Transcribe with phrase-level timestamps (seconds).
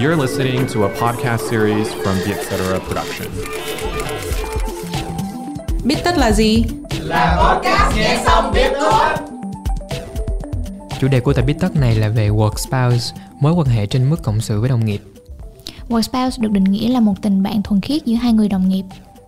[0.00, 2.80] You're listening to a podcast series from the Etc.
[2.86, 3.28] Production.
[5.84, 6.64] Biết tất là gì?
[11.00, 14.10] Chủ đề của tập Biết Tất này là về work spouse, mối quan hệ trên
[14.10, 15.02] mức cộng sự với đồng nghiệp.
[15.88, 18.68] Work spouse được định nghĩa là một tình bạn thuần khiết giữa hai người đồng
[18.68, 18.84] nghiệp.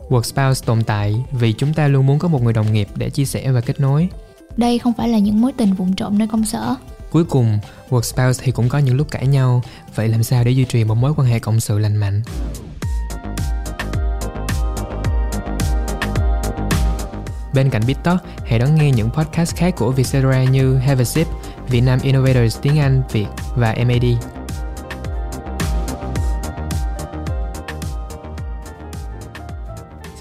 [0.08, 3.10] Work spouse tồn tại vì chúng ta luôn muốn có một người đồng nghiệp để
[3.10, 4.08] chia sẻ và kết nối.
[4.56, 6.76] Đây không phải là những mối tình vụng trộm nơi công sở.
[7.10, 7.58] Cuối cùng,
[7.90, 9.62] work spouse thì cũng có những lúc cãi nhau,
[9.94, 12.22] vậy làm sao để duy trì một mối quan hệ cộng sự lành mạnh?
[17.54, 21.26] Bên cạnh BitTalk, hãy đón nghe những podcast khác của Vietcetera như Have a Sip,
[21.68, 24.04] Vietnam Innovators tiếng Anh, Việt và MAD.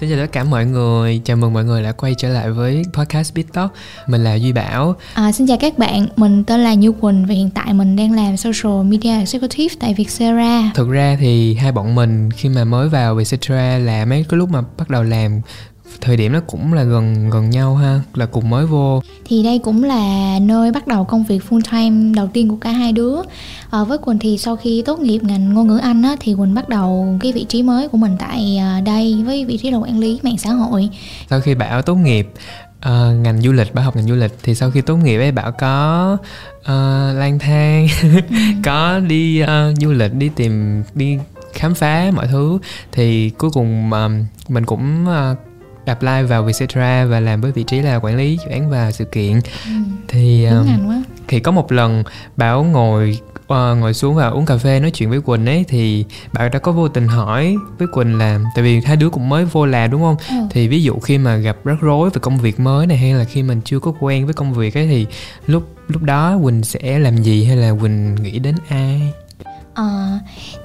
[0.00, 2.82] Xin chào tất cả mọi người, chào mừng mọi người đã quay trở lại với
[2.92, 3.72] podcast BitTalk.
[4.06, 4.96] Mình là Duy Bảo.
[5.14, 8.12] À, xin chào các bạn, mình tên là Như Quỳnh và hiện tại mình đang
[8.12, 10.70] làm Social Media Executive tại Vietcetera.
[10.74, 14.50] Thực ra thì hai bọn mình khi mà mới vào Vietcetera là mấy cái lúc
[14.50, 15.40] mà bắt đầu làm
[16.00, 19.58] thời điểm nó cũng là gần gần nhau ha là cùng mới vô Thì đây
[19.58, 23.16] cũng là nơi bắt đầu công việc full time đầu tiên của cả hai đứa.
[23.70, 26.54] À, với Quỳnh thì sau khi tốt nghiệp ngành ngôn ngữ Anh á, thì Quỳnh
[26.54, 29.78] bắt đầu cái vị trí mới của mình tại à, đây với vị trí là
[29.78, 30.88] quản lý mạng xã hội.
[31.30, 32.28] sau khi bảo tốt nghiệp
[32.80, 35.32] ờ, ngành du lịch bảo học ngành du lịch thì sau khi tốt nghiệp ấy
[35.32, 36.16] bảo có
[36.64, 37.86] ờ, lang thang
[38.64, 41.18] có đi ờ, du lịch đi tìm đi
[41.52, 42.58] khám phá mọi thứ
[42.92, 44.10] thì cuối cùng ờ,
[44.48, 45.34] mình cũng ờ,
[45.84, 49.04] apply vào Vietcetera và làm với vị trí là quản lý dự án và sự
[49.04, 49.32] kiện
[49.66, 49.70] Ừ,
[50.08, 51.02] thì đúng ngành quá.
[51.28, 52.02] thì có một lần
[52.36, 56.04] bảo ngồi ờ, ngồi xuống và uống cà phê nói chuyện với quỳnh ấy thì
[56.32, 59.44] bảo đã có vô tình hỏi với quỳnh là tại vì hai đứa cũng mới
[59.44, 60.34] vô làm đúng không Ừ.
[60.50, 63.24] thì ví dụ khi mà gặp rắc rối về công việc mới này hay là
[63.24, 65.06] khi mình chưa có quen với công việc ấy thì
[65.46, 69.12] lúc lúc đó quỳnh sẽ làm gì hay là quỳnh nghĩ đến ai
[69.74, 70.08] Ờ,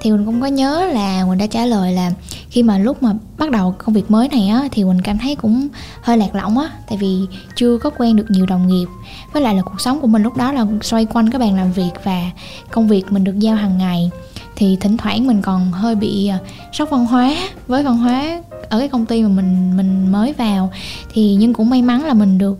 [0.00, 2.12] thì Quỳnh cũng có nhớ là Quỳnh đã trả lời là
[2.56, 5.34] khi mà lúc mà bắt đầu công việc mới này á, thì Quỳnh cảm thấy
[5.34, 5.68] cũng
[6.02, 7.20] hơi lạc lõng á, tại vì
[7.56, 8.86] chưa có quen được nhiều đồng nghiệp.
[9.32, 11.72] Với lại là cuộc sống của mình lúc đó là xoay quanh cái bàn làm
[11.72, 12.30] việc và
[12.70, 14.10] công việc mình được giao hàng ngày.
[14.56, 16.38] Thì thỉnh thoảng mình còn hơi bị à,
[16.72, 20.72] sốc văn hóa với văn hóa ở cái công ty mà mình mình mới vào.
[21.12, 22.58] Thì nhưng cũng may mắn là mình được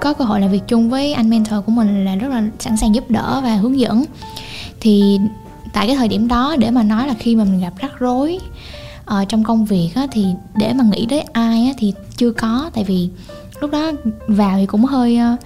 [0.00, 2.76] có cơ hội làm việc chung với anh mentor của mình là rất là sẵn
[2.76, 4.04] sàng giúp đỡ và hướng dẫn.
[4.80, 5.18] Thì
[5.72, 8.38] tại cái thời điểm đó để mà nói là khi mà mình gặp rắc rối
[9.08, 10.26] ờ, trong công việc á, thì
[10.56, 12.70] để mà nghĩ tới ai á, thì chưa có.
[12.74, 13.08] Tại vì
[13.60, 13.92] lúc đó
[14.28, 15.36] vào thì cũng hơi ờ,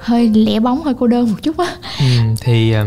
[0.00, 1.66] hơi lẻ bóng hơi cô đơn một chút á.
[1.98, 2.04] Ừ,
[2.40, 2.84] thì ờ,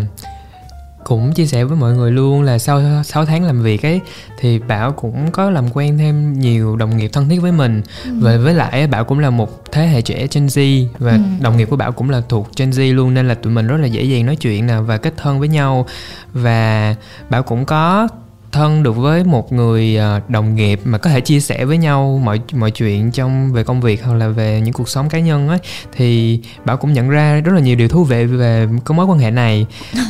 [1.03, 4.00] cũng chia sẻ với mọi người luôn là sau 6 tháng làm việc ấy
[4.40, 7.81] thì bảo cũng có làm quen thêm nhiều đồng nghiệp thân thiết với mình.
[8.19, 11.19] Và với lại bảo cũng là một thế hệ trẻ Gen Z và Ừ.
[11.41, 13.78] đồng nghiệp của bảo cũng là thuộc Gen Z luôn nên là tụi mình rất
[13.78, 15.85] là dễ dàng nói chuyện nào và kết thân với nhau.
[16.34, 16.96] Và
[17.29, 18.07] bảo cũng có
[18.55, 22.21] thân được với một người à, đồng nghiệp mà có thể chia sẻ với nhau
[22.23, 25.47] mọi mọi chuyện trong, về công việc hoặc là về những cuộc sống cá nhân
[25.47, 25.59] ấy,
[25.91, 29.19] thì bảo cũng nhận ra rất là nhiều điều thú vị về cái mối quan
[29.19, 29.66] hệ này.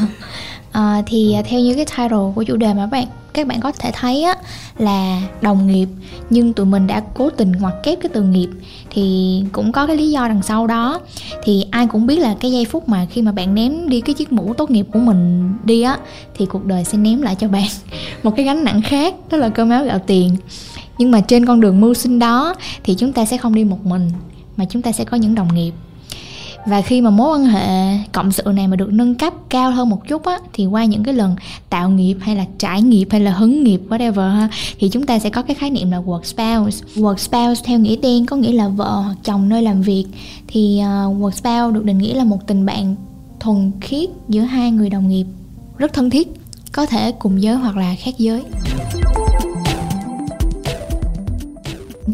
[0.75, 3.59] Ờ, thì à, theo như cái title của chủ đề mà các bạn các bạn
[3.59, 4.35] có thể thấy á
[4.77, 5.87] là đồng nghiệp
[6.29, 8.47] nhưng tụi mình đã cố tình ngoặc kép cái từ nghiệp.
[8.89, 10.99] Thì cũng có cái lý do đằng sau đó.
[11.43, 14.13] Thì ai cũng biết là cái giây phút mà khi mà bạn ném đi cái
[14.13, 15.97] chiếc mũ tốt nghiệp của mình đi á
[16.37, 17.67] thì cuộc đời sẽ ném lại cho bạn
[18.23, 20.35] một cái gánh nặng khác đó là cơm áo gạo tiền.
[20.97, 23.85] Nhưng mà trên con đường mưu sinh đó thì chúng ta sẽ không đi một
[23.85, 24.11] mình
[24.57, 25.71] mà chúng ta sẽ có những đồng nghiệp
[26.65, 29.89] và khi mà mối quan hệ cộng sự này mà được nâng cấp cao hơn
[29.89, 31.35] một chút á thì qua những cái lần
[31.69, 34.49] tạo nghiệp hay là trải nghiệp hay là hứng nghiệp whatever ha
[34.79, 36.85] thì chúng ta sẽ có cái khái niệm là work spouse.
[36.95, 40.05] Work spouse theo nghĩa đen có nghĩa là vợ hoặc chồng nơi làm việc.
[40.47, 42.95] Thì uh, work spouse được định nghĩa là một tình bạn
[43.39, 45.25] thuần khiết giữa hai người đồng nghiệp
[45.77, 46.27] rất thân thiết
[46.71, 48.43] có thể cùng giới hoặc là khác giới.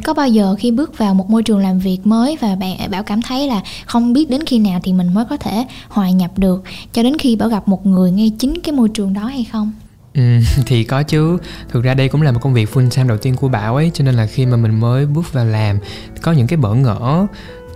[0.02, 3.04] Có bao giờ khi bước vào một môi trường làm việc mới và bạn bảo
[3.04, 6.32] cảm thấy là không biết đến khi nào thì mình mới có thể hòa nhập
[6.38, 6.64] được?
[6.94, 9.72] Cho đến khi bảo gặp một người ngay chính cái môi trường đó hay không?
[10.14, 10.22] Ừ,
[10.66, 11.38] thì có chứ.
[11.70, 13.92] Thực ra đây cũng là một công việc full time đầu tiên của bảo ấy
[13.94, 15.80] cho nên là khi mà mình mới bước vào làm
[16.22, 17.28] có những cái bỡ ngỡ.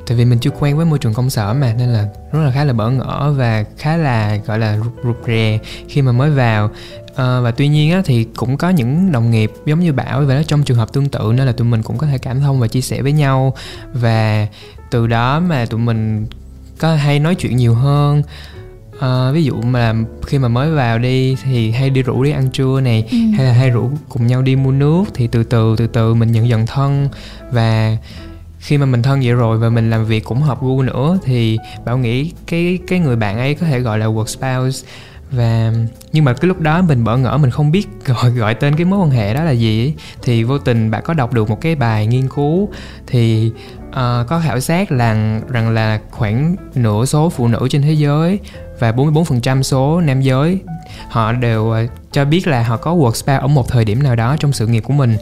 [0.08, 2.52] Tại vì mình chưa quen với môi trường công sở mà nên là rất là
[2.52, 6.30] khá là bỡ ngỡ và khá là gọi là rụt, rụt rè khi mà mới
[6.30, 6.70] vào.
[7.16, 10.36] Ờ, và tuy nhiên á, thì cũng có những đồng nghiệp giống như bảo và
[10.36, 12.60] nó trong trường hợp tương tự nên là tụi mình cũng có thể cảm thông
[12.60, 13.56] và chia sẻ với nhau.
[13.94, 14.48] Và
[14.92, 16.28] từ đó mà tụi mình
[16.80, 18.24] có hay nói chuyện nhiều hơn.
[19.00, 19.94] Ờ, ví dụ mà
[20.28, 23.18] khi mà mới vào đi thì hay đi rủ đi ăn trưa này Ừ.
[23.38, 26.32] hay là hay rủ cùng nhau đi mua nước thì từ từ từ từ mình
[26.32, 27.10] nhận dần thân.
[27.52, 27.98] Và
[28.60, 31.58] khi mà mình thân vậy rồi và mình làm việc cũng hợp gu nữa thì
[31.86, 34.88] bảo nghĩ cái cái người bạn ấy có thể gọi là work spouse
[35.32, 35.74] và
[36.12, 38.86] nhưng mà cái lúc đó mình bỡ ngỡ mình không biết gọi gọi tên cái
[38.86, 41.76] mối quan hệ đó là gì thì vô tình bạn có đọc được một cái
[41.76, 42.70] bài nghiên cứu
[43.08, 43.52] thì
[43.90, 43.94] uh,
[44.28, 48.40] có khảo sát là rằng là khoảng nửa số phụ nữ trên thế giới
[48.80, 50.60] và 44% số nam giới
[51.10, 54.16] họ đều ờ, cho biết là họ có work spa ở một thời điểm nào
[54.16, 55.18] đó trong sự nghiệp của mình.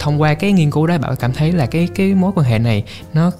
[0.00, 2.58] Thông qua cái nghiên cứu đó bạn cảm thấy là cái cái mối quan hệ
[2.58, 2.84] này
[3.14, 3.30] nó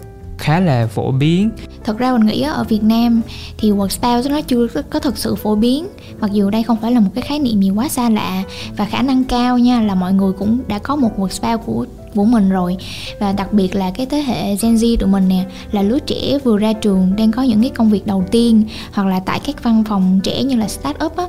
[0.42, 1.50] khá là phổ biến.
[1.84, 3.20] Thật ra mình nghĩ ở Việt Nam
[3.58, 5.86] thì work spa nó chưa có thực sự phổ biến.
[6.20, 8.42] Mặc dù đây không phải là một cái khái niệm gì quá xa lạ
[8.76, 11.86] và khả năng cao nha, là mọi người cũng đã có một work spa của
[12.14, 12.76] của mình rồi.
[13.20, 16.38] Và đặc biệt là cái thế hệ Gen Z tụi mình nè, là lứa trẻ
[16.44, 18.62] vừa ra trường đang có những cái công việc đầu tiên
[18.92, 21.26] hoặc là tại các văn phòng trẻ như là start up á,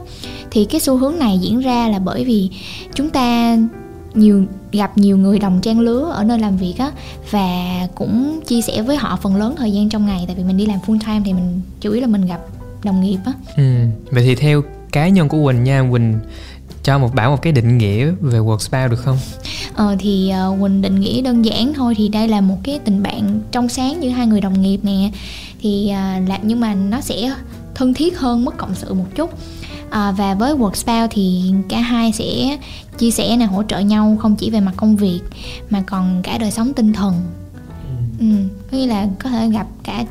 [0.51, 2.49] thì cái xu hướng này diễn ra là bởi vì
[2.95, 3.57] chúng ta
[4.15, 6.91] nhiều gặp nhiều người đồng trang lứa ở nơi làm việc á
[7.31, 10.57] và cũng chia sẻ với họ phần lớn thời gian trong ngày tại vì mình
[10.57, 12.39] đi làm full time thì mình chủ yếu là mình gặp
[12.83, 13.63] đồng nghiệp á ừ.
[14.11, 14.61] vậy thì theo
[14.91, 16.19] cá nhân của quỳnh nha quỳnh
[16.83, 19.17] cho một bảo một cái định nghĩa về work spa được không?
[19.75, 23.03] Ờ thì uh, Quỳnh định nghĩa đơn giản thôi thì đây là một cái tình
[23.03, 25.11] bạn trong sáng như hai người đồng nghiệp nè
[25.61, 27.33] thì uh, là nhưng mà nó sẽ
[27.75, 29.29] thân thiết hơn mất cộng sự một chút
[29.93, 32.57] à, và với work spa thì cả hai sẽ
[32.97, 35.19] chia sẻ này hỗ trợ nhau không chỉ về mặt công việc
[35.69, 37.13] mà còn cả đời sống tinh thần.
[38.19, 38.25] Ừ,
[38.71, 40.05] có nghĩa là có thể gặp cả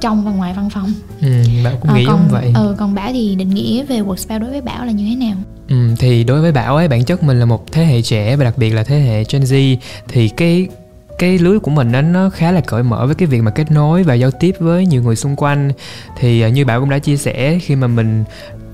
[0.00, 0.92] trong và ngoài văn phòng.
[1.20, 1.28] Ừ,
[1.64, 2.52] bảo cũng nghĩ à, còn, vậy.
[2.54, 5.16] ừ, còn bảo thì định nghĩa về work spa đối với bảo là như thế
[5.16, 5.36] nào?
[5.68, 8.44] Ừ, thì đối với Bảo ấy bản chất mình là một thế hệ trẻ và
[8.44, 9.76] đặc biệt là thế hệ Gen Z
[10.08, 10.68] thì cái
[11.18, 13.70] cái lưới của mình nó nó khá là cởi mở với cái việc mà kết
[13.70, 15.72] nối và giao tiếp với nhiều người xung quanh.
[16.18, 18.24] Thì uh, như bảo cũng đã chia sẻ khi mà mình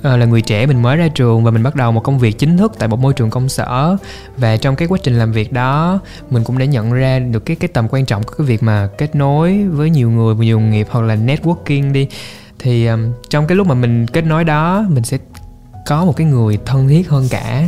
[0.02, 2.38] Ờ, là người trẻ mình mới ra trường và mình bắt đầu một công việc
[2.38, 3.96] chính thức tại một môi trường công sở.
[4.36, 6.00] Và trong cái quá trình làm việc đó
[6.30, 8.88] mình cũng đã nhận ra được cái cái tầm quan trọng của cái việc mà
[8.98, 12.08] kết nối với nhiều người nhiều nghiệp hoặc là networking đi.
[12.58, 15.18] Thì um, trong cái lúc mà mình kết nối đó mình sẽ
[15.86, 17.64] có một cái người thân thiết hơn cả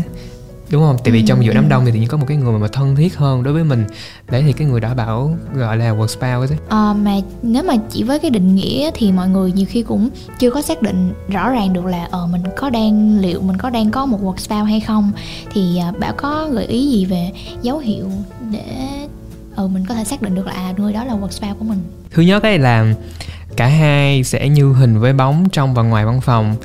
[0.71, 0.97] đúng không?
[1.05, 1.69] Tại vì ừ, trong giữa đám ừ.
[1.69, 3.85] đông thì tự nhiên có một cái người mà thân thiết hơn đối với mình.
[4.31, 6.59] Đấy thì cái người đó bảo gọi là work spouse ấy.
[6.69, 7.13] À, mà
[7.43, 10.63] nếu mà chỉ với cái định nghĩa thì mọi người nhiều khi cũng chưa có
[10.63, 14.07] xác định rõ ràng được là ờ mình có đang liệu mình có đang có
[14.07, 15.13] một work spouse hay không.
[15.53, 17.31] Thì uh, bảo có gợi ý gì về
[17.63, 18.11] dấu hiệu
[18.51, 18.89] để
[19.57, 21.65] ừ mình có thể xác định được là à người đó là work spouse của
[21.65, 21.79] mình?
[22.11, 22.95] Thứ nhất ấy là
[23.57, 26.57] cả hai sẽ như hình với bóng trong và ngoài văn phòng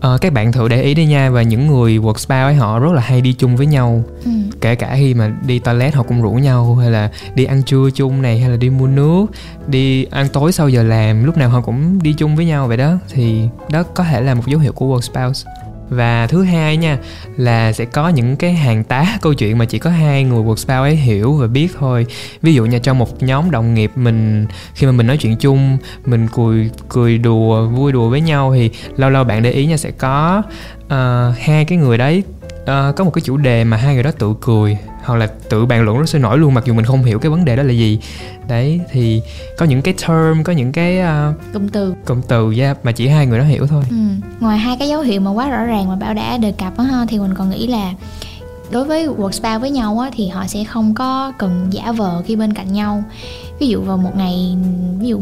[0.00, 2.78] à, các bạn thử để ý đi nha và những người work spa ấy họ
[2.78, 4.02] rất là hay đi chung với nhau.
[4.24, 4.30] Ừ.
[4.60, 7.90] kể cả khi mà đi toilet họ cũng rủ nhau hay là đi ăn trưa
[7.94, 9.26] chung này hay là đi mua nước
[9.66, 12.76] đi ăn tối sau giờ làm lúc nào họ cũng đi chung với nhau vậy
[12.76, 12.98] đó.
[13.12, 15.50] Thì đó có thể là một dấu hiệu của work spouse
[15.90, 16.98] và thứ hai nha
[17.36, 20.56] là sẽ có những cái hàng tá câu chuyện mà chỉ có hai người work
[20.56, 22.06] spouse ấy hiểu và biết thôi.
[22.42, 25.78] Ví dụ như trong một nhóm đồng nghiệp mình khi mà mình nói chuyện chung
[26.06, 29.76] mình cười cười đùa vui đùa với nhau thì lâu lâu bạn để ý nha
[29.76, 30.42] sẽ có
[30.86, 30.90] uh,
[31.38, 32.22] hai cái người đấy
[32.62, 35.66] uh, có một cái chủ đề mà hai người đó tự cười hoặc là tự
[35.66, 37.62] bàn luận rất sôi nổi luôn mặc dù mình không hiểu cái vấn đề đó
[37.62, 37.98] là gì
[38.50, 39.22] đấy thì
[39.58, 43.08] có những cái term có những cái uh, cụm từ cụm từ yeah, mà chỉ
[43.08, 43.96] hai người đó hiểu thôi ừ.
[44.40, 47.06] ngoài hai cái dấu hiệu mà quá rõ ràng mà bảo đã đề cập ha
[47.08, 47.92] thì mình còn nghĩ là
[48.70, 52.22] đối với work spa với nhau á, thì họ sẽ không có cần giả vờ
[52.26, 53.04] khi bên cạnh nhau
[53.58, 54.56] ví dụ vào một ngày
[55.00, 55.20] ví dụ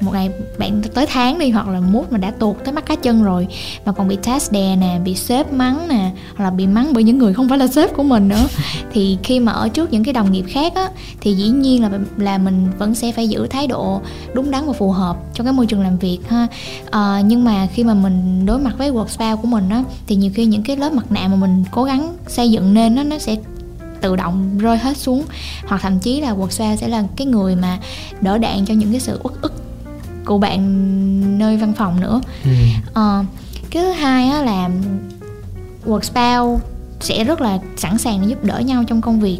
[0.00, 2.96] một ngày bạn tới tháng đi hoặc là mút mà đã tuột tới mắt cá
[2.96, 3.46] chân rồi
[3.84, 7.04] mà còn bị test đè nè bị sếp mắng nè hoặc là bị mắng bởi
[7.04, 8.46] những người không phải là sếp của mình nữa.
[8.92, 10.88] Thì khi mà ở trước những cái đồng nghiệp khác á
[11.20, 14.00] thì dĩ nhiên là là mình vẫn sẽ phải giữ thái độ
[14.34, 16.46] đúng đắn và phù hợp trong cái môi trường làm việc ha.
[16.90, 20.16] À, nhưng mà khi mà mình đối mặt với work spa của mình á thì
[20.16, 23.02] nhiều khi những cái lớp mặt nạ mà mình cố gắng xây dựng nên nó
[23.02, 23.36] nó sẽ
[24.00, 25.24] tự động rơi hết xuống.
[25.66, 27.78] Hoặc thậm chí là work spa sẽ là cái người mà
[28.20, 29.59] đỡ đạn cho những cái sự uất ức
[30.30, 32.20] của bạn nơi văn phòng nữa.
[32.44, 32.50] Ừ.
[32.94, 33.24] à,
[33.70, 34.70] cái thứ hai á là
[35.86, 36.66] work spouse
[37.00, 39.38] sẽ rất là sẵn sàng để giúp đỡ nhau trong công việc.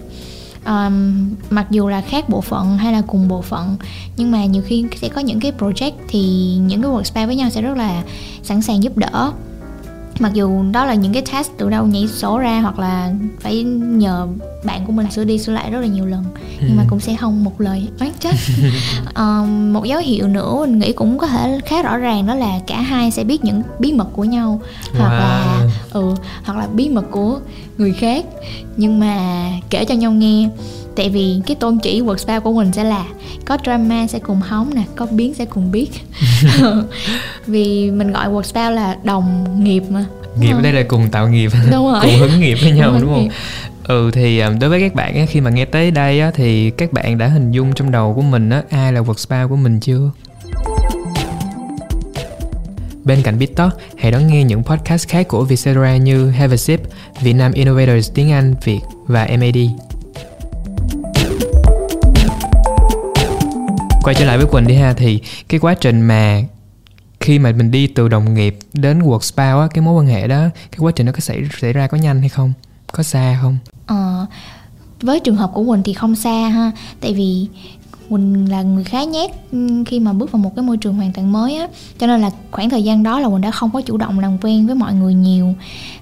[0.67, 3.77] Um, mặc dù là khác bộ phận hay là cùng bộ phận
[4.17, 7.37] nhưng mà nhiều khi sẽ có những cái project thì những cái work spouse với
[7.37, 8.03] nhau sẽ rất là
[8.43, 9.33] sẵn sàng giúp đỡ
[10.21, 13.63] mặc dù đó là những cái task từ đâu nhảy sổ ra hoặc là phải
[13.63, 14.27] nhờ
[14.65, 16.25] bạn của mình sửa đi sửa lại rất là nhiều lần
[16.61, 16.87] nhưng mà ừ.
[16.91, 18.35] cũng sẽ không một lời oán trách
[19.11, 22.61] uh, một dấu hiệu nữa mình nghĩ cũng có thể khá rõ ràng đó là
[22.67, 24.61] cả hai sẽ biết những bí mật của nhau
[24.99, 25.19] hoặc wow.
[25.19, 27.39] là ừ hoặc là bí mật của
[27.79, 28.25] người khác
[28.77, 30.49] nhưng mà kể cho nhau nghe
[30.97, 33.05] tại vì cái tôn chỉ work spa của mình sẽ là
[33.45, 35.91] có drama sẽ cùng hóng nè có biến sẽ cùng biết.
[37.47, 40.05] Vì mình gọi work spa là đồng nghiệp mà.
[40.41, 41.53] Nghiệp ở đây là cùng tạo nghiệp.
[41.71, 42.01] Đúng rồi.
[42.03, 43.29] Cùng hướng nghiệp với nhau đúng, đúng không?
[43.85, 46.71] Ừ thì à, đối với các bạn á, khi mà nghe tới đây á, thì
[46.71, 49.57] các bạn đã hình dung trong đầu của mình á, ai là work spa của
[49.57, 50.11] mình chưa?
[53.05, 56.81] Bên cạnh BitTalk, hãy đón nghe những podcast khác của Vietcetera như Have a Sip,
[57.21, 59.57] Vietnam Innovators tiếng Anh, Việt và MAD.
[64.03, 64.93] Quay trở lại với Quỳnh đi ha.
[64.93, 66.43] Thì cái quá trình mà
[67.21, 70.29] khi mà mình đi từ đồng nghiệp đến work spa á cái mối quan hệ
[70.29, 72.53] đó cái quá trình nó có xảy xảy ra có nhanh hay không?
[72.93, 73.59] Có xa không?
[73.87, 74.27] Ờ,
[75.03, 76.71] với trường hợp của Quỳnh thì không xa ha.
[77.01, 77.49] Tại vì
[78.11, 79.31] Quỳnh là người khá nhát
[79.87, 81.67] khi mà bước vào một cái môi trường hoàn toàn mới á.
[81.99, 84.39] Cho nên là khoảng thời gian đó là Quỳnh đã không có chủ động làm
[84.43, 85.55] quen với mọi người nhiều.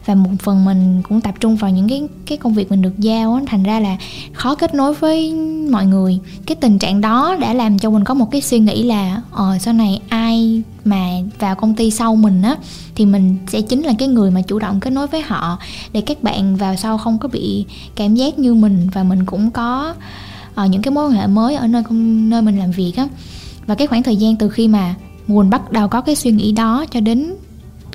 [0.07, 2.99] Và một phần mình cũng tập trung vào những cái cái công việc mình được
[2.99, 3.97] giao á, thành ra là
[4.33, 5.35] khó kết nối với
[5.71, 6.19] mọi người.
[6.47, 9.59] Cái tình trạng đó đã làm cho Quỳnh có một cái suy nghĩ là ờ
[9.61, 11.07] sau này ai mà
[11.39, 12.57] vào công ty sau mình á,
[12.95, 15.59] thì mình sẽ chính là cái người mà chủ động kết nối với họ,
[15.93, 18.89] để các bạn vào sau không có bị cảm giác như mình.
[18.93, 19.95] Và mình cũng có
[20.59, 23.09] ờ, những cái mối quan hệ mới ở nơi công nơi mình làm việc á.
[23.67, 24.95] Và cái khoảng thời gian từ khi mà
[25.27, 27.35] Quỳnh bắt đầu có cái suy nghĩ đó cho đến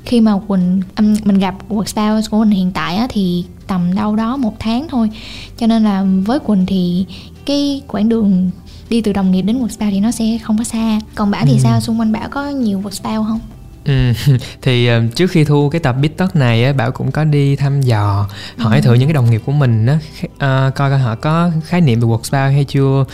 [0.05, 3.95] khi mà Quỳnh um, mình gặp work spouse của mình hiện tại á, thì tầm
[3.95, 5.09] đâu đó một tháng thôi.
[5.57, 7.05] Cho nên là với Quỳnh thì
[7.45, 8.49] cái quãng đường
[8.89, 10.99] đi từ đồng nghiệp đến work spouse thì nó sẽ không có xa.
[11.15, 11.59] Còn Bảo thì Ừ.
[11.63, 11.79] sao?
[11.81, 13.39] Xung quanh Bảo có nhiều work spouse không
[13.85, 14.13] Ừ,
[14.61, 17.81] thì ờ, trước khi thu cái tập BitTalk này á, Bảo cũng có đi thăm
[17.81, 19.99] dò hỏi thử những cái đồng nghiệp của mình á,
[20.37, 23.05] ờ, coi coi họ có khái niệm về workspace hay chưa.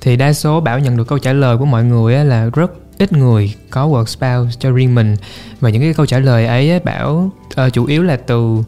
[0.00, 2.70] Thì đa số Bảo nhận được câu trả lời của mọi người á, là rất
[2.98, 5.16] ít người có workspace cho riêng mình.
[5.60, 8.62] Và những cái câu trả lời ấy á, Bảo ờ, chủ yếu là từ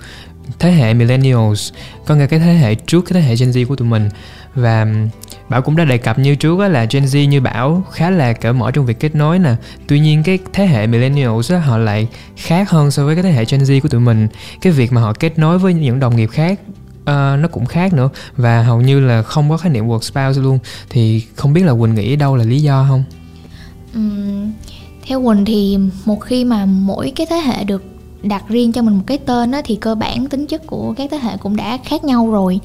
[0.59, 1.73] thế hệ millennials
[2.07, 4.09] có nghĩa cái thế hệ trước cái thế hệ Gen Z của tụi mình.
[4.55, 4.87] Và
[5.51, 8.33] Bảo cũng đã đề cập như trước á, là Gen Z như Bảo khá là
[8.33, 9.55] cởi mở trong việc kết nối nè.
[9.87, 13.33] Tuy nhiên cái thế hệ millennials á, họ lại khác hơn so với cái thế
[13.33, 14.29] hệ Gen Z của tụi mình.
[14.61, 16.61] Cái việc mà họ kết nối với những đồng nghiệp khác
[17.01, 17.07] uh,
[17.39, 18.09] nó cũng khác nữa.
[18.37, 20.59] Và hầu như là không có khái niệm work spouse luôn.
[20.91, 23.05] Thì không biết là Quỳnh nghĩ đâu là lý do không?
[23.99, 24.53] Uhm,
[25.07, 27.85] theo Quỳnh thì một khi mà mỗi cái thế hệ được
[28.23, 31.11] đặt riêng cho mình một cái tên á, thì cơ bản tính chất của các
[31.11, 32.61] thế hệ cũng đã khác nhau rồi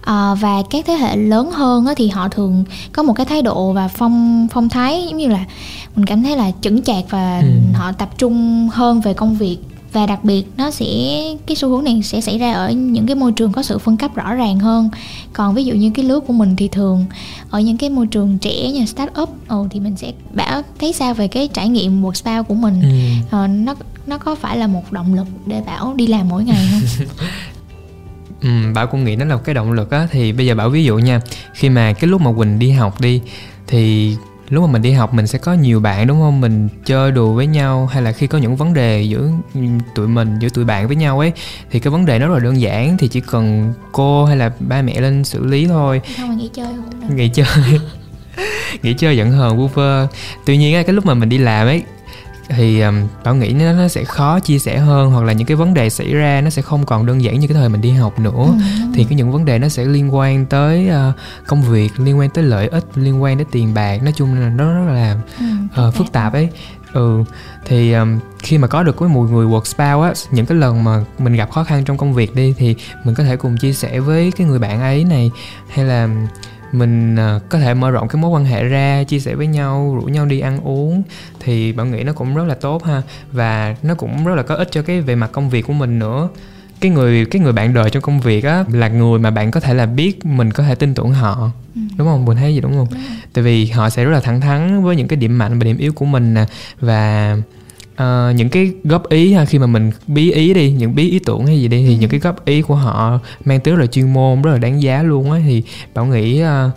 [0.00, 3.42] à, và các thế hệ lớn hơn á, thì họ thường có một cái thái
[3.42, 5.44] độ và phong phong thái giống như là
[5.96, 7.48] mình cảm thấy là chững chạc và Ừ.
[7.74, 9.58] họ tập trung hơn về công việc
[9.92, 10.86] và đặc biệt nó sẽ
[11.46, 13.96] cái xu hướng này sẽ xảy ra ở những cái môi trường có sự phân
[13.96, 14.90] cấp rõ ràng hơn.
[15.32, 17.04] Còn ví dụ như cái lứa của mình thì thường
[17.50, 20.92] ở những cái môi trường trẻ như start up ồ thì mình sẽ bảo thấy
[20.92, 22.82] sao về cái trải nghiệm work spa của mình.
[22.82, 22.88] Ừ.
[23.30, 23.74] Ờ, nó
[24.06, 27.06] nó có phải là một động lực để bảo đi làm mỗi ngày không?
[28.40, 30.08] Ừ, Bảo cũng nghĩ nó là một cái động lực á.
[30.10, 31.20] Thì bây giờ Bảo ví dụ nha
[31.54, 33.20] khi mà cái lúc mà Quỳnh đi học đi
[33.66, 34.16] thì
[34.50, 36.40] lúc mà mình đi học mình sẽ có nhiều bạn đúng không?
[36.40, 39.30] Mình chơi đùa với nhau hay là khi có những vấn đề giữa
[39.94, 41.32] tụi mình giữa tụi bạn với nhau ấy
[41.70, 44.52] thì cái vấn đề nó rất là đơn giản thì chỉ cần cô hay là
[44.60, 46.00] ba mẹ lên xử lý thôi.
[46.16, 47.16] Không mà nghỉ chơi không?
[47.16, 47.46] Nghỉ chơi.
[48.82, 50.06] Nghỉ chơi giận hờn vu vơ.
[50.46, 51.82] Tuy nhiên cái lúc mà mình đi làm ấy
[52.48, 55.56] thì um, bảo nghĩ nó, nó sẽ khó chia sẻ hơn hoặc là những cái
[55.56, 57.90] vấn đề xảy ra nó sẽ không còn đơn giản như cái thời mình đi
[57.90, 58.44] học nữa.
[58.46, 58.52] Ừ,
[58.94, 61.12] thì cái những vấn đề nó sẽ liên quan tới ờ,
[61.46, 64.48] công việc liên quan tới lợi ích liên quan đến tiền bạc nói chung là
[64.48, 66.48] nó rất là ừ, ờ, phức tạp ấy.
[66.92, 67.24] Ừ
[67.64, 70.84] thì um, khi mà có được cái một người work spouse á những cái lần
[70.84, 72.74] mà mình gặp khó khăn trong công việc đi thì
[73.04, 75.30] mình có thể cùng chia sẻ với cái người bạn ấy này
[75.68, 76.08] hay là
[76.72, 79.98] mình ờ, có thể mở rộng cái mối quan hệ ra chia sẻ với nhau
[80.00, 81.02] rủ nhau đi ăn uống
[81.40, 83.02] thì bạn nghĩ nó cũng rất là tốt ha.
[83.32, 85.98] Và nó cũng rất là có ích cho cái về mặt công việc của mình
[85.98, 86.28] nữa.
[86.80, 89.60] Cái người cái người bạn đời trong công việc á là người mà bạn có
[89.60, 91.50] thể là biết mình có thể tin tưởng họ.
[91.74, 91.80] Ừ.
[91.98, 92.24] đúng không?
[92.24, 92.86] Mình thấy gì đúng không?
[92.90, 93.00] Đúng
[93.32, 95.78] tại vì họ sẽ rất là thẳng thắn với những cái điểm mạnh và điểm
[95.78, 96.44] yếu của mình nè.
[96.80, 97.36] Và
[97.98, 101.18] ờ, những cái góp ý ha khi mà mình bí ý đi những bí ý
[101.26, 101.98] tưởng hay gì đi thì Ừ.
[102.00, 104.82] những cái góp ý của họ mang tới rất là chuyên môn rất là đáng
[104.82, 105.40] giá luôn á.
[105.46, 105.62] Thì
[105.94, 106.70] bảo nghĩ ờ,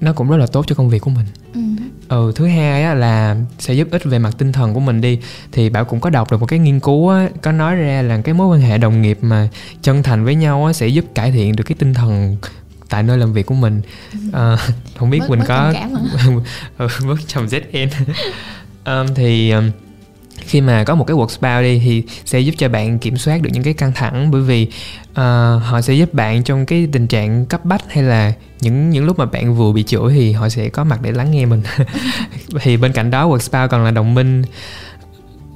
[0.00, 1.26] nó cũng rất là tốt cho công việc của mình.
[1.54, 1.60] Ừ.
[2.08, 5.18] ừ thứ hai á là sẽ giúp ích về mặt tinh thần của mình đi.
[5.52, 8.20] Thì bảo cũng có đọc được một cái nghiên cứu á có nói ra là
[8.20, 9.48] cái mối quan hệ đồng nghiệp mà
[9.82, 12.36] chân thành với nhau á sẽ giúp cải thiện được cái tinh thần
[12.88, 13.80] tại nơi làm việc của mình.
[14.32, 14.56] Ờ,
[14.98, 16.40] không biết Bớt- mình bớt có trầm
[16.78, 17.88] ừ, bớt chồng ZN
[18.84, 19.70] um, thì um,
[20.46, 23.42] khi mà có một cái work spa đi thì sẽ giúp cho bạn kiểm soát
[23.42, 24.30] được những cái căng thẳng.
[24.30, 24.68] Bởi vì
[25.14, 29.04] ờ, họ sẽ giúp bạn trong cái tình trạng cấp bách hay là những những
[29.04, 31.62] lúc mà bạn vừa bị chửi thì họ sẽ có mặt để lắng nghe mình.
[32.60, 34.42] Thì bên cạnh đó work spa còn là đồng minh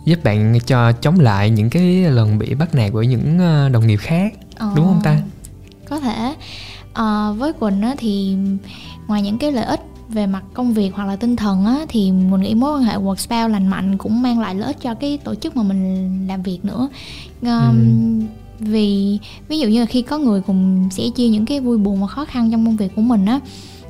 [0.04, 3.87] giúp bạn cho chống lại những cái lần bị bắt nạt bởi những ờ, đồng
[3.87, 4.33] nghiệp khác.
[4.57, 5.18] Ờ, đúng không ta?
[5.88, 6.35] có thể.
[6.92, 8.37] Ờ, với quỳnh á thì
[9.07, 12.12] ngoài những cái lợi ích về mặt công việc hoặc là tinh thần á thì
[12.12, 14.94] mình nghĩ mối quan hệ work spouse lành mạnh cũng mang lại lợi ích cho
[14.94, 16.88] cái tổ chức mà mình làm việc nữa.
[17.42, 18.26] Um,
[18.58, 22.00] vì ví dụ như là khi có người cùng sẻ chia những cái vui buồn
[22.00, 23.40] và khó khăn trong công việc của mình á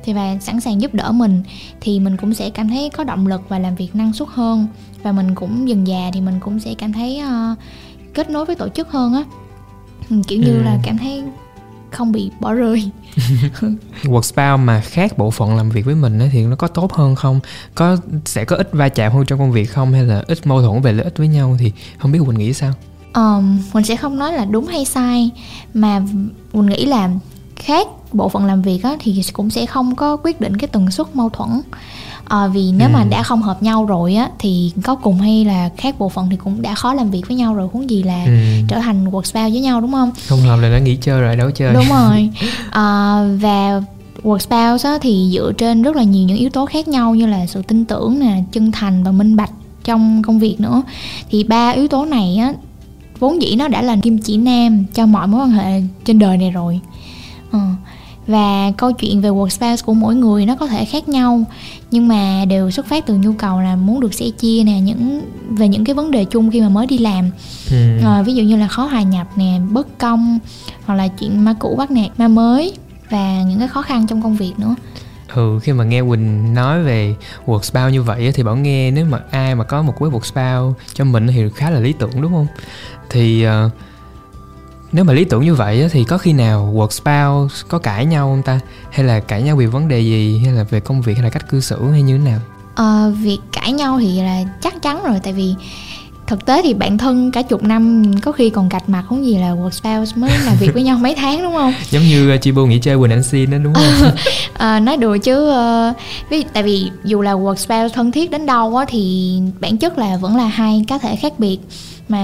[0.03, 1.43] thì và sẵn sàng giúp đỡ mình
[1.81, 4.67] thì mình cũng sẽ cảm thấy có động lực và làm việc năng suất hơn.
[5.03, 7.57] Và mình cũng dần già thì mình cũng sẽ cảm thấy uh,
[8.13, 9.23] kết nối với tổ chức hơn á.
[10.27, 10.61] Kiểu như ừ.
[10.63, 11.23] là cảm thấy
[11.91, 12.89] không bị bỏ rơi.
[14.03, 17.15] Workspace mà khác bộ phận làm việc với mình ấy, thì nó có tốt hơn
[17.15, 17.39] không?
[17.75, 19.93] Có sẽ có ít va chạm hơn trong công việc không?
[19.93, 22.53] Hay là ít mâu thuẫn về lợi ích với nhau thì không biết quỳnh nghĩ
[22.53, 22.73] sao?
[23.13, 25.29] Um, mình sẽ không nói là đúng hay sai
[25.73, 26.01] mà
[26.53, 27.09] mình nghĩ là
[27.55, 30.91] khác bộ phận làm việc á, thì cũng sẽ không có quyết định cái tần
[30.91, 31.61] suất mâu thuẫn
[32.29, 32.93] à, vì nếu ừ.
[32.93, 36.27] mà đã không hợp nhau rồi á thì có cùng hay là khác bộ phận
[36.29, 38.31] thì cũng đã khó làm việc với nhau rồi huống gì là ừ.
[38.67, 40.11] trở thành work spouse với nhau đúng không?
[40.27, 41.73] Không hợp là đã nghỉ chơi rồi đâu chơi.
[41.73, 42.29] Đúng rồi.
[42.71, 43.81] À, và
[44.23, 47.25] work spouse á, thì dựa trên rất là nhiều những yếu tố khác nhau như
[47.25, 49.51] là sự tin tưởng nè chân thành và minh bạch
[49.83, 50.81] trong công việc nữa.
[51.29, 52.53] Thì ba yếu tố này á
[53.19, 56.37] vốn dĩ nó đã là kim chỉ nam cho mọi mối quan hệ trên đời
[56.37, 56.79] này rồi.
[57.51, 57.59] Ừ
[58.29, 61.43] và câu chuyện về workspace của mỗi người nó có thể khác nhau.
[61.91, 65.21] Nhưng mà đều xuất phát từ nhu cầu là muốn được sẻ chia nè những
[65.49, 67.29] về những cái vấn đề chung khi mà mới đi làm.
[67.71, 67.99] Ừ.
[68.05, 70.39] à, ví dụ như là khó hòa nhập nè bất công
[70.85, 72.73] hoặc là chuyện ma cũ bắt nạt ma mới
[73.09, 74.75] và những cái khó khăn trong công việc nữa.
[75.35, 79.19] Ừ khi mà nghe quỳnh nói về workspace như vậy thì bảo nghe nếu mà
[79.31, 82.47] ai mà có một cái workspace cho mình thì khá là lý tưởng đúng không?
[83.09, 83.71] Thì uh,
[84.91, 88.27] nếu mà lý tưởng như vậy thì có khi nào work spouse có cãi nhau
[88.27, 88.59] không ta?
[88.91, 90.41] Hay là cãi nhau vì vấn đề gì?
[90.45, 91.13] Hay là về công việc?
[91.13, 91.89] Hay là cách cư xử?
[91.91, 92.39] Hay như thế nào?
[92.75, 95.19] Ờ, việc cãi nhau thì là chắc chắn rồi.
[95.23, 95.55] Tại vì
[96.27, 99.37] thực tế thì bạn thân cả chục năm có khi còn gạch mặt không gì
[99.37, 101.73] là work spouse mới làm việc với nhau mấy tháng đúng không?
[101.89, 104.11] Giống như uh, Chibo nghỉ chơi Quỳnh Anh Xin đó đúng không?
[104.53, 105.95] À, nói đùa chứ uh,
[106.29, 109.97] ví, tại vì dù là work spouse thân thiết đến đâu á thì bản chất
[109.97, 111.59] là vẫn là hai cá thể khác biệt
[112.09, 112.21] mà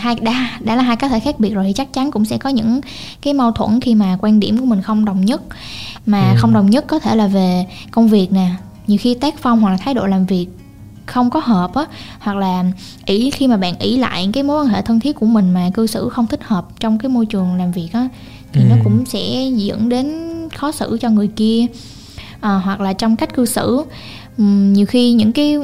[0.00, 2.38] hai đã đã là hai cá thể khác biệt rồi thì chắc chắn cũng sẽ
[2.38, 2.80] có những
[3.22, 5.42] cái mâu thuẫn khi mà quan điểm của mình không đồng nhất
[6.06, 6.36] mà ừ.
[6.38, 8.50] không đồng nhất có thể là về công việc nè
[8.86, 10.46] nhiều khi tác phong hoặc là thái độ làm việc
[11.06, 11.84] không có hợp á
[12.18, 12.64] hoặc là
[13.06, 15.70] ý khi mà bạn ý lại cái mối quan hệ thân thiết của mình mà
[15.74, 18.08] cư xử không thích hợp trong cái môi trường làm việc á
[18.52, 18.66] thì ừ.
[18.70, 20.20] nó cũng sẽ dẫn đến
[20.56, 21.66] khó xử cho người kia
[22.40, 23.84] à, hoặc là trong cách cư xử
[24.38, 25.56] um, nhiều khi những cái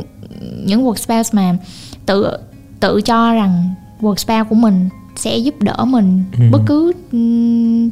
[0.64, 1.56] những workspace mà
[2.06, 2.26] tự
[2.80, 6.44] tự cho rằng work spouse của mình sẽ giúp đỡ mình ừ.
[6.50, 6.92] bất cứ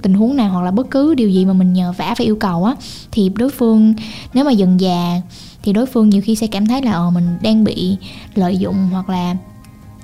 [0.03, 2.37] tình huống nào hoặc là bất cứ điều gì mà mình nhờ vả phải yêu
[2.37, 2.75] cầu á
[3.13, 3.95] thì đối phương
[4.35, 5.21] nếu mà dần già
[5.63, 7.97] thì đối phương nhiều khi sẽ cảm thấy là ờ mình đang bị
[8.35, 9.37] lợi dụng hoặc là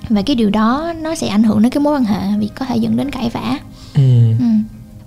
[0.09, 2.65] và cái điều đó nó sẽ ảnh hưởng đến cái mối quan hệ vì có
[2.65, 3.57] thể dẫn đến cãi vã
[3.93, 4.01] ừ.
[4.39, 4.45] Ừ.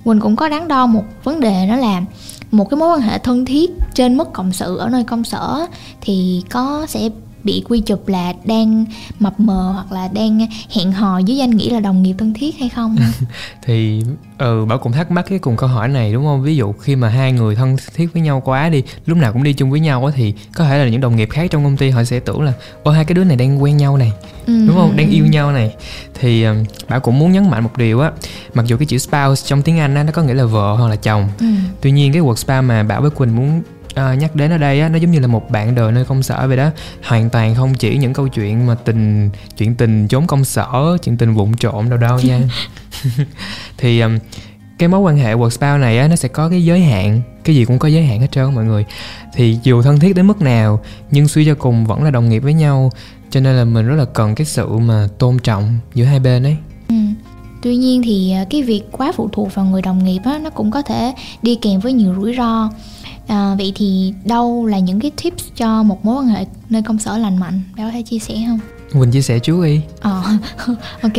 [0.04, 2.02] Quỳnh cũng có đắn đo một vấn đề đó là
[2.50, 5.66] một cái mối quan hệ thân thiết trên mức cộng sự ở nơi công sở
[6.00, 7.08] thì có sẽ
[7.44, 8.85] bị quy chụp là đang
[9.18, 12.59] mập mờ hoặc là đang hẹn hò với danh nghĩa là đồng nghiệp thân thiết
[12.59, 12.96] hay không?
[13.62, 14.03] Thì
[14.38, 16.42] ừ bảo cũng thắc mắc cái cùng câu hỏi này đúng không?
[16.42, 19.42] Ví dụ khi mà hai người thân thiết với nhau quá đi lúc nào cũng
[19.42, 21.77] đi chung với nhau á thì có thể là những đồng nghiệp khác trong công
[21.77, 24.12] ty họ sẽ tưởng là ô hai cái đứa này đang quen nhau này
[24.46, 24.66] ừ.
[24.66, 24.96] đúng không?
[24.96, 25.74] Đang yêu nhau này.
[26.20, 28.12] Thì um, bảo cũng muốn nhấn mạnh một điều á
[28.55, 30.88] mặc dù cái chữ spouse trong tiếng anh á nó có nghĩa là vợ hoặc
[30.88, 31.29] là chồng.
[31.40, 31.46] Ừ.
[31.81, 33.62] tuy nhiên cái word spouse mà bảo với quỳnh muốn
[33.98, 36.22] à, nhắc đến ở đây á nó giống như là một bạn đời nơi công
[36.22, 36.70] sở vậy đó.
[37.04, 41.16] Hoàn toàn không chỉ những câu chuyện mà tình chuyện tình trốn công sở chuyện
[41.16, 42.40] tình vụng trộm đâu đâu nha.
[43.78, 44.18] Thì um,
[44.78, 47.20] cái mối quan hệ work này á nó sẽ có cái giới hạn.
[47.44, 48.84] Cái gì cũng có giới hạn hết trơn mọi người.
[49.34, 50.80] Thì dù thân thiết đến mức nào
[51.11, 52.90] nhưng suy cho cùng vẫn là đồng nghiệp với nhau.
[53.30, 56.42] Cho nên là mình rất là cần cái sự mà tôn trọng giữa hai bên
[56.42, 56.56] ấy.
[56.88, 56.94] Ừ.
[57.62, 60.50] tuy nhiên thì ờ, cái việc quá phụ thuộc vào người đồng nghiệp á nó
[60.50, 62.70] cũng có thể đi kèm với nhiều rủi ro
[63.28, 66.98] à, vậy thì đâu là những cái tips cho một mối quan hệ nơi công
[66.98, 67.62] sở lành mạnh?
[67.76, 68.58] Bạn có thể chia sẻ không?
[68.92, 70.22] Quỳnh chia sẻ chú đi Ờ,
[71.02, 71.12] ok.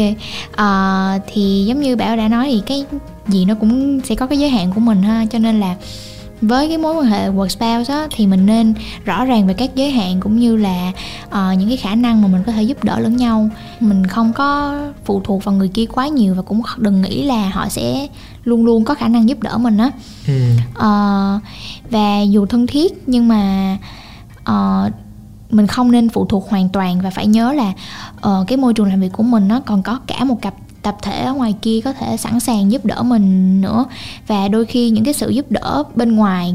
[0.55, 2.85] À, Thì giống như Bảo đã nói thì cái
[3.27, 5.25] gì nó cũng sẽ có cái giới hạn của mình ha.
[5.31, 5.75] Cho nên là
[6.41, 8.73] với cái mối quan hệ work spouse á, thì mình nên
[9.05, 10.91] rõ ràng về các giới hạn cũng như là
[11.27, 13.49] uh, những cái khả năng mà mình có thể giúp đỡ lẫn nhau.
[13.79, 17.49] Mình không có phụ thuộc vào người kia quá nhiều và cũng đừng nghĩ là
[17.49, 18.07] họ sẽ
[18.43, 19.91] luôn luôn có khả năng giúp đỡ mình á.
[20.27, 20.33] Ừ.
[20.71, 21.41] uh,
[21.89, 23.77] và dù thân thiết nhưng mà
[24.49, 24.91] uh,
[25.49, 27.73] mình không nên phụ thuộc hoàn toàn và phải nhớ là
[28.17, 30.97] uh, cái môi trường làm việc của mình nó còn có cả một cặp tập
[31.01, 33.85] thể ở ngoài kia có thể sẵn sàng giúp đỡ mình nữa.
[34.27, 36.53] Và đôi khi những cái sự giúp đỡ bên ngoài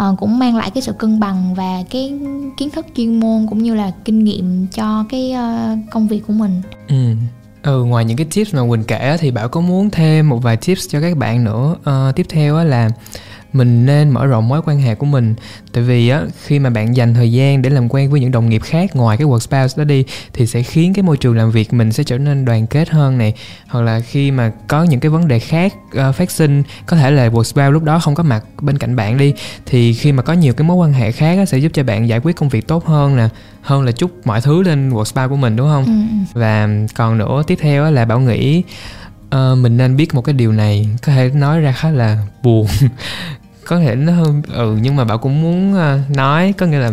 [0.00, 2.18] uh, cũng mang lại cái sự cân bằng và cái
[2.56, 6.32] kiến thức chuyên môn cũng như là kinh nghiệm cho cái uh, công việc của
[6.32, 6.62] mình.
[6.88, 7.14] Ừ.
[7.62, 10.56] Ừ ngoài những cái tips mà quỳnh kể thì bảo có muốn thêm một vài
[10.56, 11.74] tips cho các bạn nữa.
[11.80, 12.90] Uh, tiếp theo là
[13.52, 15.34] mình nên mở rộng mối quan hệ của mình
[15.72, 18.48] tại vì á khi mà bạn dành thời gian để làm quen với những đồng
[18.48, 21.50] nghiệp khác ngoài cái work spouse đó đi thì sẽ khiến cái môi trường làm
[21.50, 23.34] việc mình sẽ trở nên đoàn kết hơn này
[23.68, 25.74] hoặc là khi mà có những cái vấn đề khác
[26.08, 28.96] uh, phát sinh có thể là work spouse lúc đó không có mặt bên cạnh
[28.96, 29.34] bạn đi
[29.66, 32.08] thì khi mà có nhiều cái mối quan hệ khác á, sẽ giúp cho bạn
[32.08, 33.28] giải quyết công việc tốt hơn nè
[33.62, 35.92] hơn là chút mọi thứ lên work spouse của mình đúng không ừ.
[35.92, 36.40] ừ.
[36.40, 38.62] và còn nữa tiếp theo á, là bảo nghĩ
[39.30, 42.66] à, mình nên biết một cái điều này có thể nói ra khá là buồn
[43.66, 46.90] có thể nó hơi ừ nhưng mà bảo cũng muốn uh, nói có nghĩa là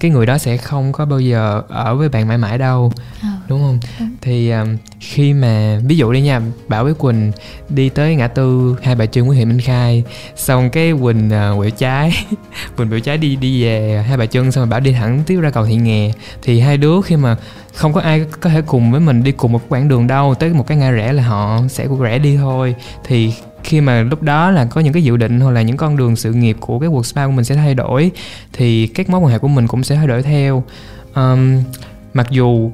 [0.00, 2.92] cái người đó sẽ không có bao giờ ở với bạn mãi mãi đâu
[3.22, 3.78] à đúng không?
[3.98, 4.04] Ừ.
[4.20, 7.32] thì um, khi mà ví dụ đi nha bảo với quỳnh
[7.68, 10.04] đi tới ngã tư hai bà trưng với huyện minh khai
[10.36, 12.26] xong cái quỳnh uh, quẹo trái
[12.76, 15.40] quỳnh quẹo trái đi đi về hai bà trưng xong rồi bảo đi thẳng tiếp
[15.40, 16.12] ra cầu thị nghè.
[16.42, 17.36] Thì hai đứa khi mà
[17.74, 20.50] không có ai có thể cùng với mình đi cùng một quãng đường đâu tới
[20.50, 22.74] một cái ngã rẽ là họ sẽ rẽ đi thôi.
[23.04, 23.32] Thì
[23.64, 26.16] khi mà lúc đó là có những cái dự định hoặc là những con đường
[26.16, 28.10] sự nghiệp của cái cuộc spa của mình sẽ thay đổi
[28.52, 30.64] thì các mối quan hệ của mình cũng sẽ thay đổi theo.
[31.14, 31.62] Um,
[32.14, 32.70] mặc dù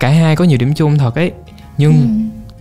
[0.00, 1.32] cả hai có nhiều điểm chung thật ấy
[1.78, 2.08] nhưng ừ.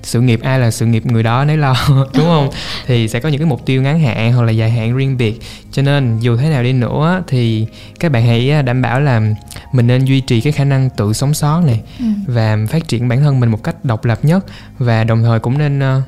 [0.04, 2.50] sự nghiệp ai là sự nghiệp người đó nấy lo đúng không
[2.88, 5.42] thì sẽ có những cái mục tiêu ngắn hạn hoặc là dài hạn riêng biệt
[5.72, 7.68] cho nên dù thế nào đi nữa thì
[8.00, 9.22] các bạn hãy đảm bảo là
[9.72, 12.06] mình nên duy trì cái khả năng tự sống sót này ừ.
[12.28, 14.46] và phát triển bản thân mình một cách độc lập nhất
[14.78, 16.04] và đồng thời cũng nên uh,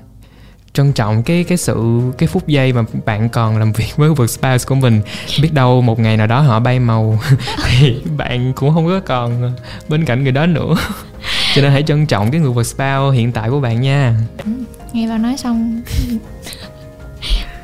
[0.77, 4.27] trân trọng cái cái sự cái phút giây mà bạn còn làm việc với work
[4.27, 5.01] spouse của mình.
[5.41, 7.19] Biết đâu một ngày nào đó họ bay màu
[7.67, 9.53] thì bạn cũng không có còn
[9.89, 10.75] bên cạnh người đó nữa.
[11.55, 14.15] Cho nên hãy trân trọng cái người work spouse hiện tại của bạn nha.
[14.45, 14.51] Ừ,
[14.93, 15.81] nghe vào nói xong.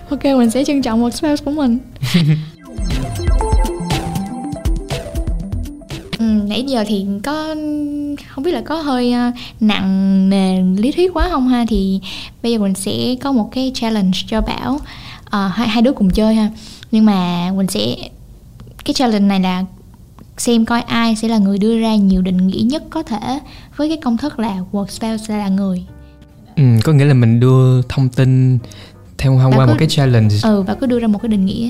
[0.10, 1.80] Ok mình sẽ trân trọng work spouse của mình
[6.54, 7.56] nãy giờ thì có
[8.30, 11.66] không biết là có hơi uh, nặng nề lý thuyết quá không ha?
[11.70, 12.00] Thì
[12.44, 14.74] bây giờ mình sẽ có một cái challenge cho bảo.
[14.74, 16.50] Uh, hai hai đứa cùng chơi ha.
[16.92, 17.96] Nhưng mà mình sẽ
[18.86, 19.66] cái challenge này là
[20.38, 23.40] xem coi ai sẽ là người đưa ra nhiều định nghĩa nhất có thể
[23.76, 25.84] với cái công thức là work spouse là người.
[26.56, 28.58] Ừ, có nghĩa là mình đưa thông tin
[29.18, 30.36] theo thông qua một cái challenge.
[30.44, 31.70] Ừ và cứ đưa ra một cái định nghĩa.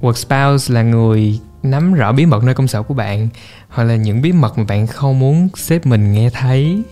[0.00, 3.28] Work spouse là người nắm rõ bí mật nơi công sở của bạn
[3.68, 6.82] hoặc là những bí mật mà bạn không muốn sếp mình nghe thấy.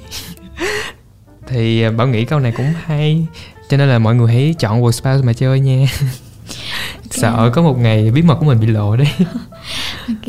[1.47, 3.27] Thì à, bảo nghĩ câu này cũng hay
[3.69, 5.87] cho nên là mọi người hãy chọn work spouse mà chơi nha.
[7.17, 7.33] Okay.
[7.33, 9.09] sợ có một ngày bí mật của mình bị lộ đấy.
[10.09, 10.27] Ok.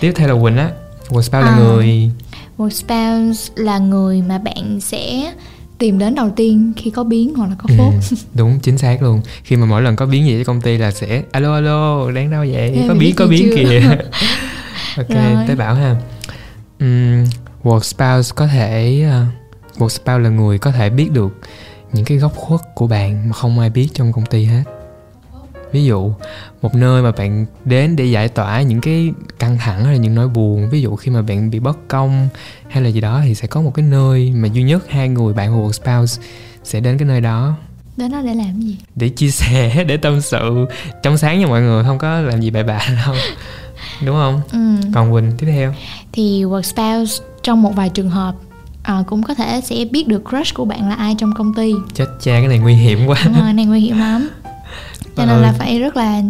[0.00, 0.70] Tiếp theo là quỳnh á.
[1.08, 2.10] Work spouse à, là người.
[2.58, 5.32] Work spouse là người mà bạn sẽ
[5.80, 7.94] tìm đến đầu tiên khi có biến hoặc là có phốt.
[8.10, 9.20] ừ, đúng chính xác luôn.
[9.44, 12.30] Khi mà mỗi lần có biến gì cho công ty là sẽ alo alo đang
[12.30, 12.70] đâu vậy?
[12.70, 13.56] Ê, có biến có biến chưa?
[13.56, 13.80] kìa.
[14.96, 15.44] Ok Rồi.
[15.46, 15.96] tới bảo ha.
[16.80, 17.24] Um,
[17.62, 21.40] work spouse có thể uh, work spouse là người có thể biết được
[21.92, 24.62] những cái góc khuất của bạn mà không ai biết trong công ty hết
[25.72, 26.12] ví dụ
[26.62, 30.14] một nơi mà bạn đến để giải tỏa những cái căng thẳng hay là những
[30.14, 32.28] nỗi buồn ví dụ khi mà bạn bị bất công
[32.68, 35.32] hay là gì đó thì sẽ có một cái nơi mà duy nhất hai người
[35.34, 36.22] bạn hoặc spouse
[36.64, 37.54] sẽ đến cái nơi đó.
[37.96, 38.76] Đến đó để làm gì?
[38.96, 40.66] Để chia sẻ để tâm sự
[41.02, 43.14] trong sáng nha mọi người không có làm gì bậy bạ đâu.
[44.04, 44.40] Đúng không?
[44.52, 44.88] Ừ.
[44.94, 45.74] còn quỳnh tiếp theo.
[46.12, 48.34] Thì work spouse trong một vài trường hợp
[48.82, 51.74] à, cũng có thể sẽ biết được crush của bạn là ai trong công ty.
[51.94, 53.16] Chết cha cái này nguy hiểm quá.
[53.24, 54.28] Đúng rồi, này nguy hiểm lắm
[55.16, 56.22] cho nên là phải rất là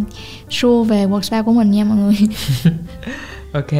[0.49, 2.15] sure về work spouse của mình nha mọi người.
[3.53, 3.73] Ok.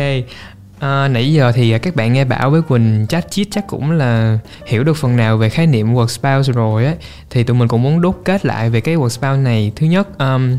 [0.80, 4.40] À, nãy giờ thì các bạn nghe Bảo với Quỳnh chat chít chắc cũng là
[4.66, 6.94] hiểu được phần nào về khái niệm work spouse rồi á.
[7.30, 9.72] Thì tụi mình cũng muốn đúc kết lại về cái work spouse này.
[9.76, 10.58] Thứ nhất um,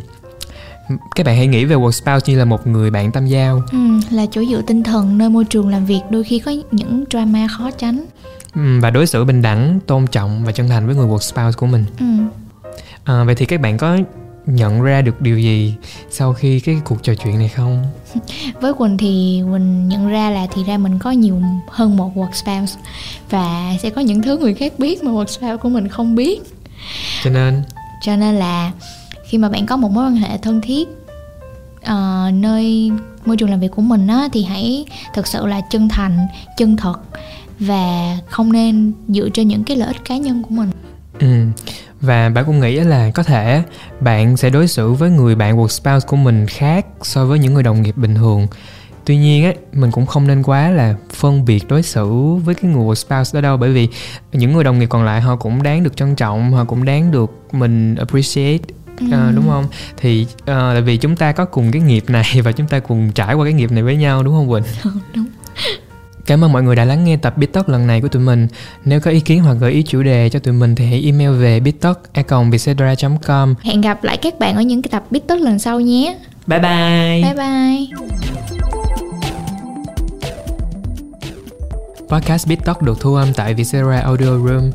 [1.14, 3.62] các bạn hãy nghĩ về work spouse như là một người bạn tâm giao.
[3.72, 3.78] Ừ,
[4.10, 7.46] là chỗ dựa tinh thần nơi môi trường làm việc đôi khi có những drama
[7.48, 8.04] khó tránh.
[8.54, 11.56] Ừ, và đối xử bình đẳng tôn trọng và chân thành với người work spouse
[11.56, 11.84] của mình.
[12.00, 12.06] Ừ.
[13.04, 13.96] à, vậy thì các bạn có
[14.46, 15.74] nhận ra được điều gì
[16.10, 17.84] sau khi cái cuộc trò chuyện này không?
[18.60, 22.32] Với quỳnh thì quỳnh nhận ra là thì ra mình có nhiều hơn một work
[22.32, 22.80] spouse
[23.30, 26.40] và sẽ có những thứ người khác biết mà work spouse của mình không biết.
[27.24, 27.62] Cho nên?
[28.02, 28.72] Cho nên là
[29.24, 30.88] khi mà bạn có một mối quan hệ thân thiết
[31.82, 32.90] uh, nơi
[33.24, 36.26] môi trường làm việc của mình á thì hãy thực sự là chân thành
[36.56, 37.00] chân thật
[37.58, 40.70] và không nên dựa trên những cái lợi ích cá nhân của mình.
[41.18, 41.46] Ừ
[42.02, 43.62] và bạn cũng nghĩ là có thể
[44.00, 47.54] bạn sẽ đối xử với người bạn work spouse của mình khác so với những
[47.54, 48.46] người đồng nghiệp bình thường.
[49.04, 52.10] Tuy nhiên ấy mình cũng không nên quá là phân biệt đối xử
[52.44, 53.88] với cái người spouse đó đâu bởi vì
[54.32, 57.10] những người đồng nghiệp còn lại họ cũng đáng được trân trọng họ cũng đáng
[57.10, 58.64] được mình appreciate
[59.00, 59.06] Ừ.
[59.12, 59.64] À, đúng không?
[59.96, 63.12] Thì uh, tại vì chúng ta có cùng cái nghiệp này và chúng ta cùng
[63.12, 64.62] trải qua cái nghiệp này với nhau đúng không quỳnh?
[65.14, 65.24] Đúng
[66.26, 68.48] Cảm ơn mọi người đã lắng nghe tập Bít Talk lần này của tụi mình.
[68.84, 71.30] Nếu có ý kiến hoặc gợi ý chủ đề cho tụi mình thì hãy email
[71.30, 73.54] về bittalk@vietcetera.com.
[73.62, 76.16] Hẹn gặp lại các bạn ở những cái tập Bít Tất lần sau nhé.
[76.46, 77.22] Bye bye.
[77.22, 77.86] Bye bye.
[82.08, 84.70] Podcast Bít Talk được thu âm tại Vietcetera Audio Room